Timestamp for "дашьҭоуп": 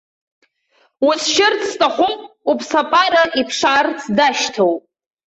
4.17-4.83